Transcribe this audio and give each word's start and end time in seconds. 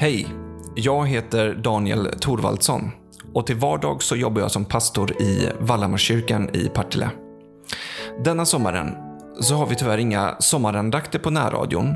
Hej! 0.00 0.26
Jag 0.74 1.08
heter 1.08 1.54
Daniel 1.54 2.08
Thorvaldsson 2.20 2.90
och 3.34 3.46
till 3.46 3.56
vardag 3.56 4.02
så 4.02 4.16
jobbar 4.16 4.40
jag 4.40 4.50
som 4.50 4.64
pastor 4.64 5.22
i 5.22 5.48
Vallhammarskyrkan 5.58 6.56
i 6.56 6.68
Partille. 6.68 7.10
Denna 8.24 8.46
sommaren 8.46 8.94
så 9.40 9.54
har 9.54 9.66
vi 9.66 9.74
tyvärr 9.74 9.98
inga 9.98 10.36
sommarandakter 10.38 11.18
på 11.18 11.30
närradion, 11.30 11.94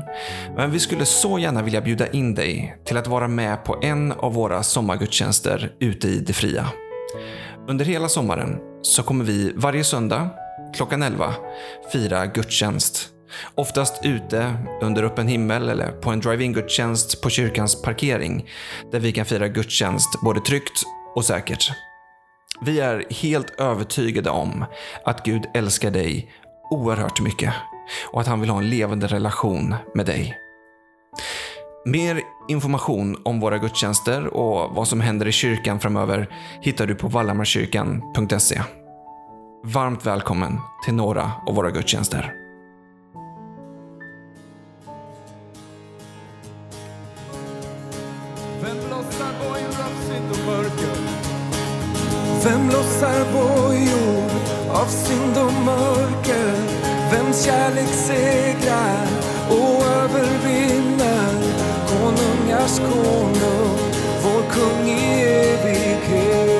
men 0.55 0.71
vi 0.71 0.79
skulle 0.79 1.05
så 1.05 1.39
gärna 1.39 1.61
vilja 1.61 1.81
bjuda 1.81 2.07
in 2.07 2.35
dig 2.35 2.77
till 2.85 2.97
att 2.97 3.07
vara 3.07 3.27
med 3.27 3.63
på 3.63 3.79
en 3.81 4.11
av 4.11 4.33
våra 4.33 4.63
sommargudstjänster 4.63 5.73
ute 5.79 6.07
i 6.07 6.19
det 6.19 6.33
fria. 6.33 6.69
Under 7.67 7.85
hela 7.85 8.09
sommaren 8.09 8.59
så 8.81 9.03
kommer 9.03 9.25
vi 9.25 9.53
varje 9.55 9.83
söndag 9.83 10.29
klockan 10.75 11.03
11 11.03 11.33
fira 11.91 12.25
gudstjänst 12.25 13.14
Oftast 13.55 14.05
ute 14.05 14.57
under 14.81 15.03
öppen 15.03 15.27
himmel 15.27 15.69
eller 15.69 15.91
på 15.91 16.09
en 16.09 16.19
drive-in 16.19 16.53
gudstjänst 16.53 17.21
på 17.21 17.29
kyrkans 17.29 17.81
parkering 17.81 18.49
där 18.91 18.99
vi 18.99 19.11
kan 19.11 19.25
fira 19.25 19.47
gudstjänst 19.47 20.21
både 20.21 20.39
tryggt 20.39 20.83
och 21.15 21.25
säkert. 21.25 21.71
Vi 22.61 22.79
är 22.79 23.05
helt 23.09 23.59
övertygade 23.59 24.29
om 24.29 24.65
att 25.05 25.23
Gud 25.23 25.43
älskar 25.53 25.91
dig 25.91 26.31
oerhört 26.71 27.21
mycket 27.21 27.53
och 28.11 28.21
att 28.21 28.27
han 28.27 28.41
vill 28.41 28.49
ha 28.49 28.57
en 28.57 28.69
levande 28.69 29.07
relation 29.07 29.75
med 29.95 30.05
dig. 30.05 30.37
Mer 31.85 32.21
information 32.47 33.21
om 33.25 33.39
våra 33.39 33.57
gudstjänster 33.57 34.27
och 34.27 34.75
vad 34.75 34.87
som 34.87 35.01
händer 35.01 35.27
i 35.27 35.31
kyrkan 35.31 35.79
framöver 35.79 36.29
hittar 36.61 36.87
du 36.87 36.95
på 36.95 37.07
vallamarkyrkan.se. 37.07 38.61
Varmt 39.63 40.05
välkommen 40.05 40.59
till 40.85 40.93
några 40.93 41.31
av 41.47 41.55
våra 41.55 41.71
gudstjänster. 41.71 42.44
Vem 52.45 52.69
lossar 52.69 53.25
bojor 53.33 54.29
av 54.69 54.85
synd 54.87 55.37
och 55.37 55.53
mörker? 55.65 56.53
Vems 57.11 57.45
kärlek 57.45 57.89
segrar 57.89 59.07
och 59.49 59.85
övervinner? 59.85 61.33
Konungars 61.87 62.79
konung, 62.79 63.79
vår 64.23 64.41
kung 64.51 64.89
i 64.89 65.21
evighet. 65.21 66.55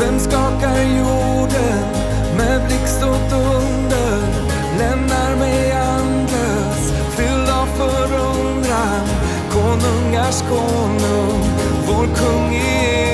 Vem 0.00 0.18
skakar 0.18 0.82
jorden 0.82 1.84
med 2.36 2.66
blixt 2.66 3.02
och 3.02 3.30
dunder? 3.30 4.22
Lämnar 4.78 5.36
mig 5.36 5.72
andlös, 5.72 6.92
fylld 7.16 7.50
av 7.50 7.66
förundran. 7.66 9.08
Konungars 9.52 10.42
konung, 10.42 10.97
vår 12.20 12.26
kung 12.26 13.07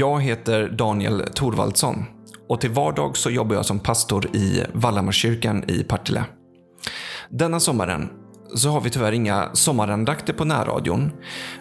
Jag 0.00 0.22
heter 0.22 0.68
Daniel 0.68 1.24
Thorvaldsson 1.34 2.04
och 2.48 2.60
till 2.60 2.70
vardag 2.70 3.16
så 3.16 3.30
jobbar 3.30 3.56
jag 3.56 3.66
som 3.66 3.78
pastor 3.78 4.36
i 4.36 4.64
Vallhammarskyrkan 4.72 5.70
i 5.70 5.82
Partille. 5.82 6.24
Denna 7.30 7.60
sommaren 7.60 8.08
så 8.54 8.68
har 8.68 8.80
vi 8.80 8.90
tyvärr 8.90 9.12
inga 9.12 9.50
sommarandakter 9.52 10.32
på 10.32 10.44
närradion. 10.44 11.12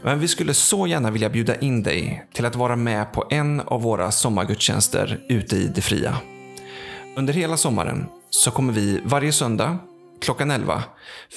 Men 0.03 0.19
vi 0.19 0.27
skulle 0.27 0.53
så 0.53 0.87
gärna 0.87 1.11
vilja 1.11 1.29
bjuda 1.29 1.55
in 1.55 1.83
dig 1.83 2.27
till 2.33 2.45
att 2.45 2.55
vara 2.55 2.75
med 2.75 3.13
på 3.13 3.27
en 3.29 3.59
av 3.59 3.81
våra 3.81 4.11
sommargudstjänster 4.11 5.19
ute 5.29 5.55
i 5.55 5.67
det 5.75 5.81
fria. 5.81 6.15
Under 7.17 7.33
hela 7.33 7.57
sommaren 7.57 8.05
så 8.29 8.51
kommer 8.51 8.73
vi 8.73 9.01
varje 9.05 9.31
söndag 9.31 9.77
klockan 10.21 10.51
11 10.51 10.83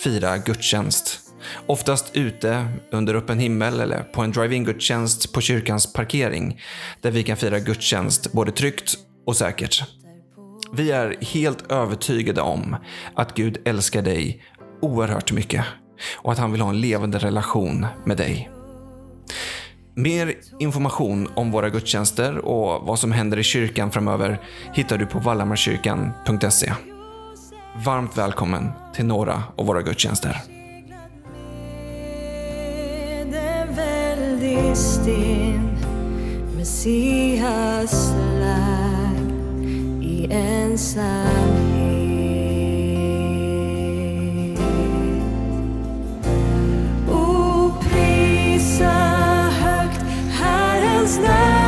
fira 0.04 0.38
gudstjänst. 0.38 1.21
Oftast 1.66 2.16
ute 2.16 2.68
under 2.90 3.14
öppen 3.14 3.38
himmel 3.38 3.80
eller 3.80 4.02
på 4.02 4.22
en 4.22 4.32
drive-in 4.32 4.64
gudstjänst 4.64 5.32
på 5.32 5.40
kyrkans 5.40 5.92
parkering 5.92 6.60
där 7.00 7.10
vi 7.10 7.22
kan 7.22 7.36
fira 7.36 7.58
gudstjänst 7.58 8.32
både 8.32 8.52
tryggt 8.52 8.94
och 9.26 9.36
säkert. 9.36 9.82
Vi 10.72 10.90
är 10.90 11.16
helt 11.20 11.72
övertygade 11.72 12.40
om 12.40 12.76
att 13.14 13.34
Gud 13.34 13.58
älskar 13.64 14.02
dig 14.02 14.42
oerhört 14.82 15.32
mycket 15.32 15.64
och 16.16 16.32
att 16.32 16.38
han 16.38 16.52
vill 16.52 16.60
ha 16.60 16.70
en 16.70 16.80
levande 16.80 17.18
relation 17.18 17.86
med 18.04 18.16
dig. 18.16 18.50
Mer 19.94 20.34
information 20.58 21.28
om 21.34 21.50
våra 21.50 21.70
gudstjänster 21.70 22.38
och 22.38 22.86
vad 22.86 22.98
som 22.98 23.12
händer 23.12 23.38
i 23.38 23.42
kyrkan 23.42 23.90
framöver 23.90 24.40
hittar 24.74 24.98
du 24.98 25.06
på 25.06 25.18
vallamarkyrkan.se. 25.18 26.72
Varmt 27.84 28.18
välkommen 28.18 28.70
till 28.94 29.04
några 29.04 29.42
av 29.56 29.66
våra 29.66 29.82
gudstjänster. 29.82 30.51
listin 34.42 35.62
Mesihas 36.56 37.94
lag 38.42 39.16
O 40.02 40.76
sanhit 40.76 42.02
the 48.78 49.50
högt 49.62 50.02
Herrens 50.38 51.14
namn 51.18 51.61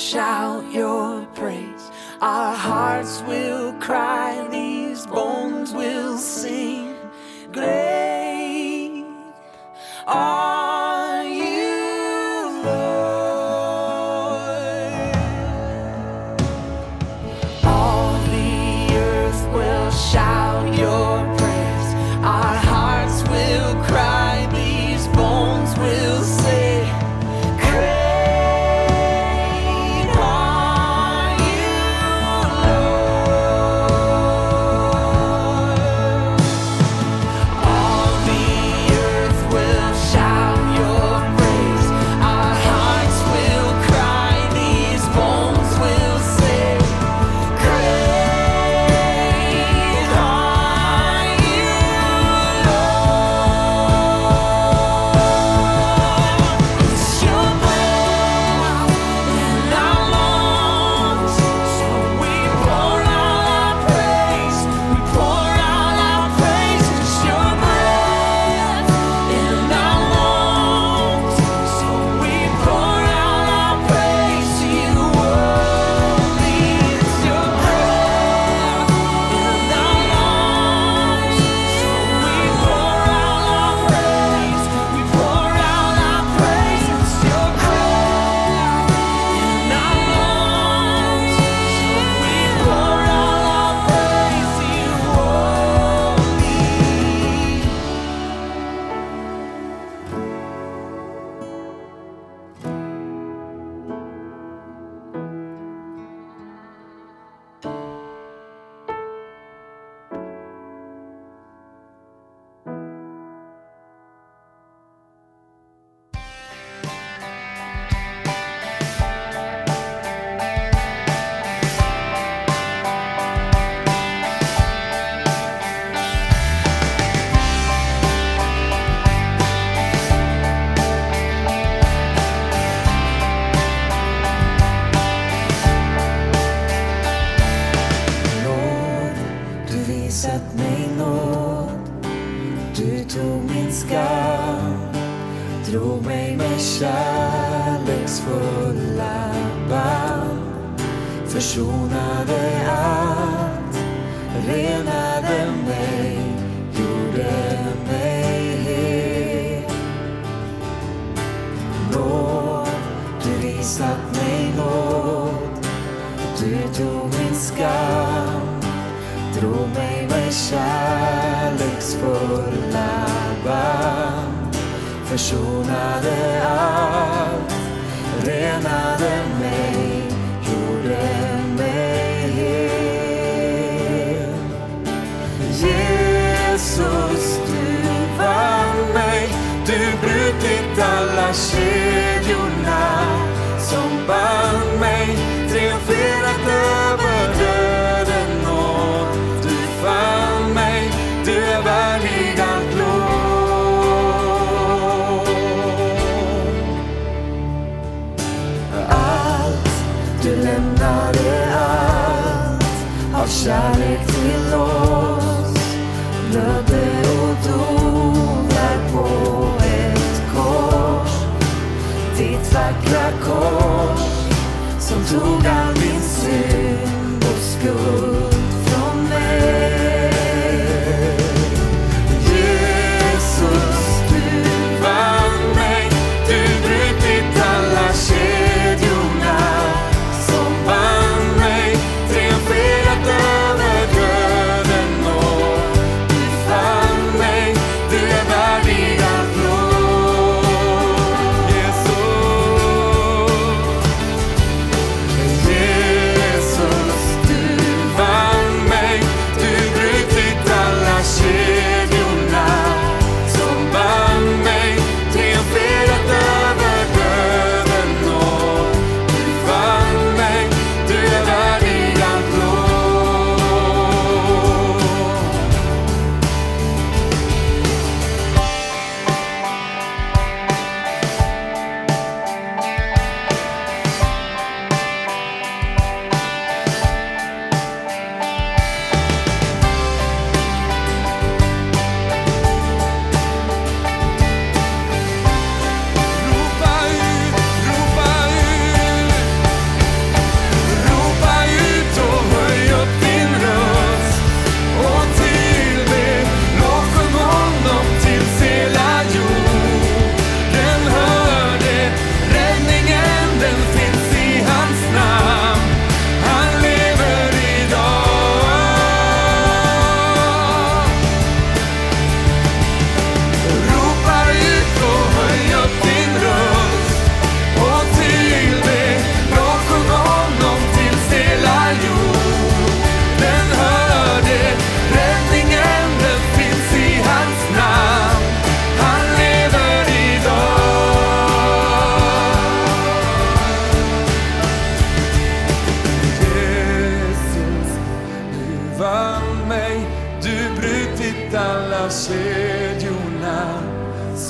shout 0.00 0.64
your 0.72 1.09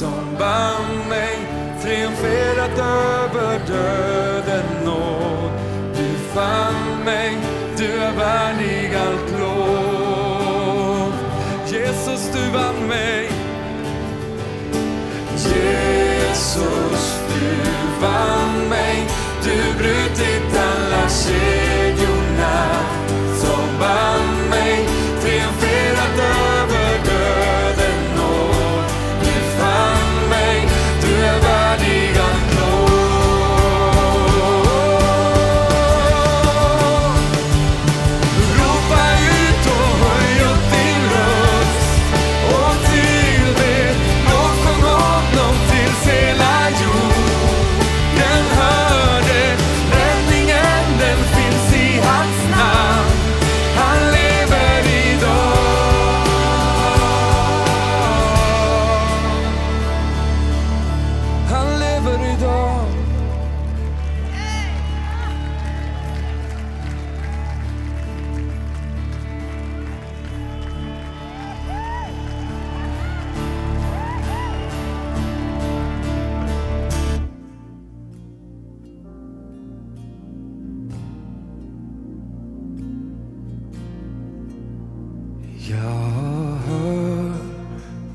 som 0.00 0.36
band 0.38 1.08
mig 1.08 1.36
triumferat 1.82 2.78
över 2.78 3.60
döden 3.66 4.88
och 4.88 5.50
Du 5.96 6.14
fann 6.34 7.04
mig, 7.04 7.38
du 7.76 7.84
är 7.84 8.12
värdig 8.12 8.94
allt 8.94 9.40
lov. 9.40 11.12
Jesus, 11.66 12.30
du 12.32 12.58
vann 12.58 12.86
mig. 12.88 13.30
Jesus, 15.36 17.20
du 17.28 17.56
vann 18.00 18.68
mig. 18.68 19.06
Du 19.42 19.78
brutit 19.78 20.56
alla 20.56 21.08
kedjor 21.08 21.69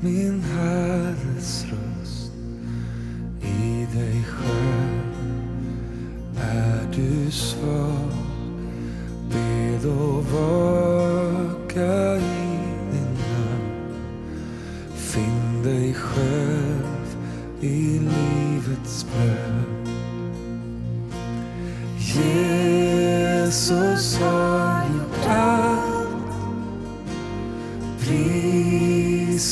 Minha 0.02 0.75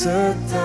serta 0.05 0.64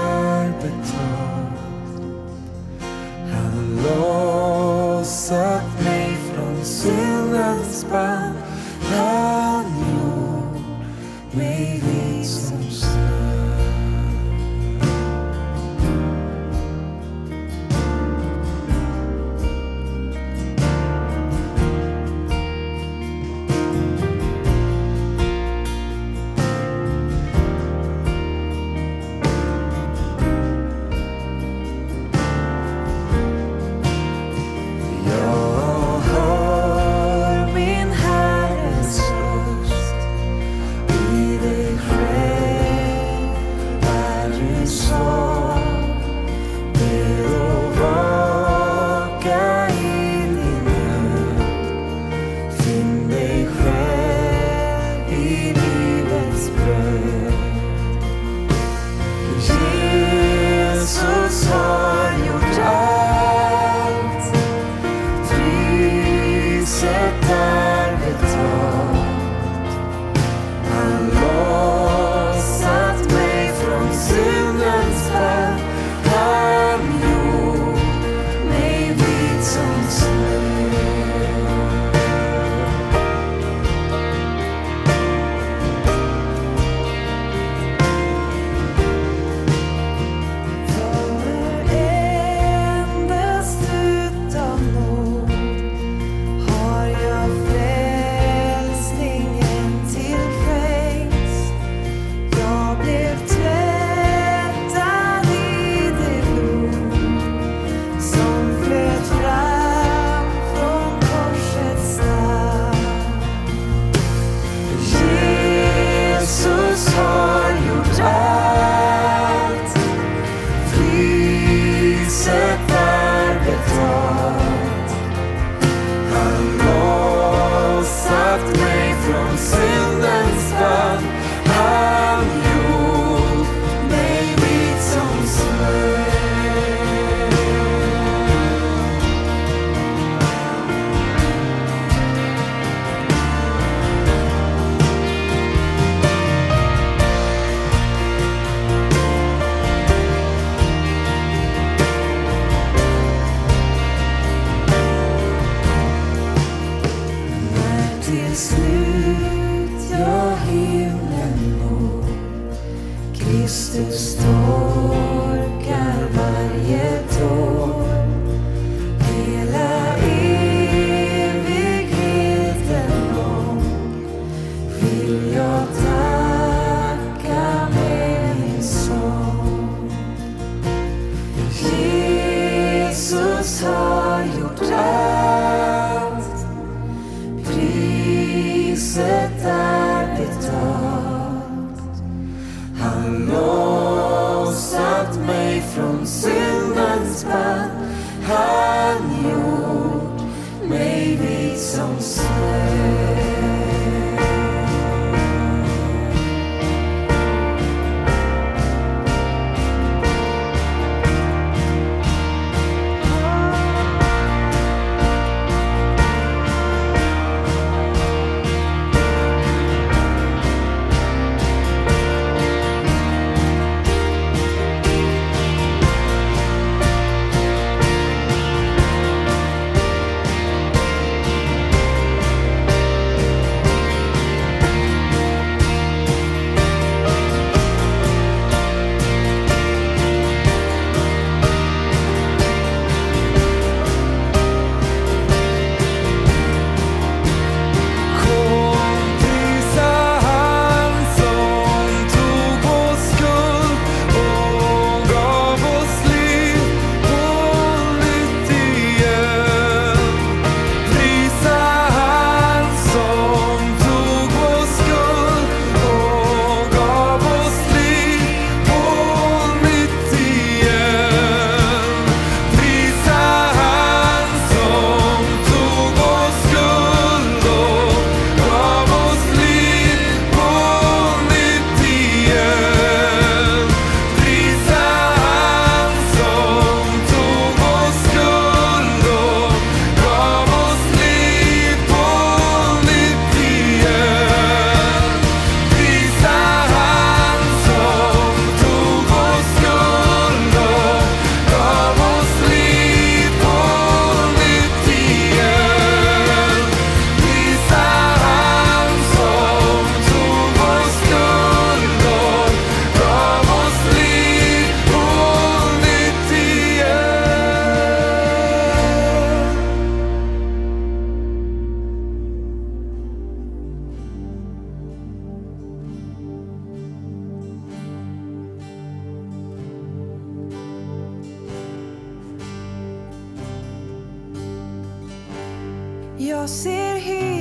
Jag 336.29 336.49
ser 336.49 336.95
himlen 336.95 337.38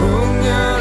sjunger 0.00 0.79